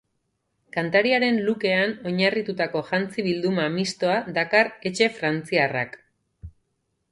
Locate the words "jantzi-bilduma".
2.89-3.69